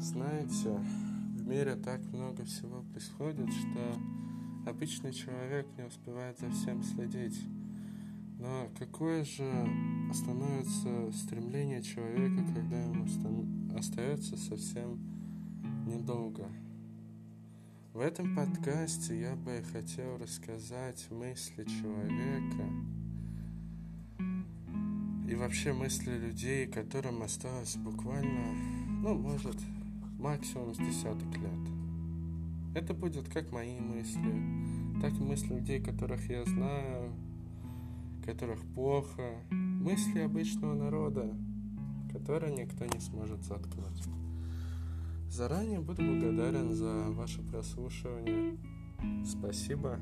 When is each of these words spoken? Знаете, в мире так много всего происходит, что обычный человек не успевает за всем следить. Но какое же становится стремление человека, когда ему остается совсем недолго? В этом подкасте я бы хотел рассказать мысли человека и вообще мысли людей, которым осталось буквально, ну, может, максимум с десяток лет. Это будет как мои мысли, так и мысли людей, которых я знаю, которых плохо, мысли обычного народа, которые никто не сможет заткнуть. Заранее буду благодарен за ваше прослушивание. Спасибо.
Знаете, 0.00 0.70
в 1.36 1.46
мире 1.46 1.76
так 1.76 2.00
много 2.10 2.42
всего 2.46 2.82
происходит, 2.90 3.52
что 3.52 4.70
обычный 4.70 5.12
человек 5.12 5.66
не 5.76 5.84
успевает 5.84 6.38
за 6.38 6.48
всем 6.48 6.82
следить. 6.82 7.38
Но 8.38 8.70
какое 8.78 9.24
же 9.24 9.44
становится 10.14 11.12
стремление 11.12 11.82
человека, 11.82 12.42
когда 12.54 12.82
ему 12.82 13.04
остается 13.78 14.38
совсем 14.38 14.98
недолго? 15.86 16.48
В 17.92 18.00
этом 18.00 18.34
подкасте 18.34 19.20
я 19.20 19.36
бы 19.36 19.62
хотел 19.70 20.16
рассказать 20.16 21.06
мысли 21.10 21.64
человека 21.64 22.64
и 25.28 25.34
вообще 25.34 25.74
мысли 25.74 26.16
людей, 26.16 26.66
которым 26.66 27.22
осталось 27.22 27.76
буквально, 27.76 28.54
ну, 29.02 29.18
может, 29.18 29.56
максимум 30.20 30.74
с 30.74 30.78
десяток 30.78 31.34
лет. 31.38 31.70
Это 32.74 32.94
будет 32.94 33.28
как 33.28 33.50
мои 33.52 33.80
мысли, 33.80 35.00
так 35.00 35.12
и 35.12 35.22
мысли 35.22 35.54
людей, 35.54 35.80
которых 35.80 36.28
я 36.28 36.44
знаю, 36.44 37.12
которых 38.24 38.60
плохо, 38.74 39.42
мысли 39.50 40.20
обычного 40.20 40.74
народа, 40.74 41.34
которые 42.12 42.54
никто 42.54 42.84
не 42.84 43.00
сможет 43.00 43.42
заткнуть. 43.44 44.04
Заранее 45.28 45.80
буду 45.80 46.02
благодарен 46.02 46.74
за 46.74 47.10
ваше 47.10 47.42
прослушивание. 47.42 48.58
Спасибо. 49.24 49.98